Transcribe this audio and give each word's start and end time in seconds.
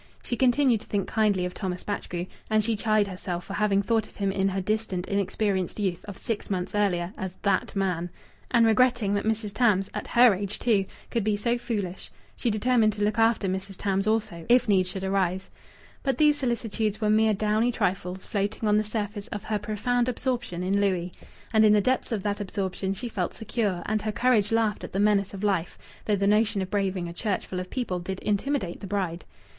She 0.23 0.35
continued 0.35 0.79
to 0.79 0.87
think 0.87 1.07
kindly 1.07 1.45
of 1.45 1.53
Thomas 1.53 1.83
Batchgrew, 1.83 2.25
and 2.49 2.63
she 2.63 2.75
chid 2.75 3.05
herself 3.05 3.45
for 3.45 3.53
having 3.53 3.83
thought 3.83 4.07
of 4.07 4.15
him 4.15 4.31
in 4.31 4.49
her 4.49 4.59
distant 4.59 5.05
inexperienced 5.07 5.79
youth, 5.79 6.03
of 6.05 6.17
six 6.17 6.49
months 6.49 6.73
earlier, 6.73 7.13
as 7.19 7.35
that 7.43 7.75
man. 7.75 8.09
And, 8.49 8.65
regretting 8.65 9.13
that 9.13 9.25
Mrs. 9.25 9.53
Tams 9.53 9.91
at 9.93 10.07
her 10.07 10.33
age, 10.33 10.57
too! 10.57 10.85
could 11.11 11.23
be 11.23 11.37
so 11.37 11.55
foolish, 11.59 12.09
she 12.35 12.49
determined 12.49 12.93
to 12.93 13.03
look 13.03 13.19
after 13.19 13.47
Mrs. 13.47 13.75
Tams 13.77 14.07
also, 14.07 14.43
if 14.49 14.67
need 14.67 14.87
should 14.87 15.03
arise. 15.03 15.51
But 16.01 16.17
these 16.17 16.35
solicitudes 16.35 16.99
were 16.99 17.11
mere 17.11 17.35
downy 17.35 17.71
trifles 17.71 18.25
floating 18.25 18.67
on 18.67 18.77
the 18.77 18.83
surface 18.83 19.27
of 19.27 19.43
her 19.43 19.59
profound 19.59 20.09
absorption 20.09 20.63
in 20.63 20.81
Louis. 20.81 21.11
And 21.53 21.63
in 21.63 21.73
the 21.73 21.79
depths 21.79 22.11
of 22.11 22.23
that 22.23 22.41
absorption 22.41 22.95
she 22.95 23.07
felt 23.07 23.35
secure, 23.35 23.83
and 23.85 24.01
her 24.01 24.11
courage 24.11 24.51
laughed 24.51 24.83
at 24.83 24.93
the 24.93 24.99
menace 24.99 25.35
of 25.35 25.43
life 25.43 25.77
(though 26.05 26.15
the 26.15 26.25
notion 26.25 26.59
of 26.63 26.71
braving 26.71 27.07
a 27.07 27.13
church 27.13 27.45
full 27.45 27.59
of 27.59 27.69
people 27.69 27.99
did 27.99 28.19
intimidate 28.21 28.79
the 28.79 28.87
bride). 28.87 29.25